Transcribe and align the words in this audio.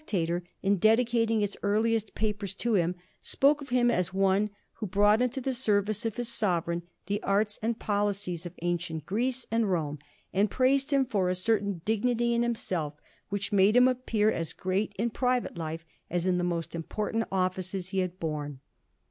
tator/ 0.07 0.41
in 0.63 0.77
dedicating 0.77 1.41
its 1.43 1.55
earliest 1.61 2.15
papers 2.15 2.55
to 2.55 2.73
him, 2.73 2.95
spoke 3.21 3.61
of 3.61 3.69
him 3.69 3.91
as 3.91 4.11
one 4.11 4.49
who 4.79 4.87
brought 4.87 5.21
into 5.21 5.39
the 5.39 5.53
service 5.53 6.07
of 6.07 6.15
his 6.15 6.27
sovereign 6.27 6.81
the 7.05 7.21
arts 7.21 7.59
and 7.61 7.77
policies 7.77 8.43
of 8.47 8.55
ancient 8.63 9.05
Greece 9.05 9.45
and 9.51 9.69
Rome, 9.69 9.99
and 10.33 10.49
praised 10.49 10.89
him 10.91 11.05
for 11.05 11.29
a 11.29 11.35
certain 11.35 11.81
dignity 11.85 12.33
in 12.33 12.43
him 12.43 12.55
self 12.55 12.95
which 13.29 13.51
made 13.53 13.77
him 13.77 13.87
appear 13.87 14.31
as 14.31 14.53
great 14.53 14.91
in 14.97 15.11
private 15.11 15.55
life 15.55 15.85
as 16.09 16.25
in 16.25 16.39
the 16.39 16.43
most 16.43 16.73
important 16.73 17.25
offices 17.31 17.89
he 17.89 17.99
had 17.99 18.19
borne. 18.19 18.59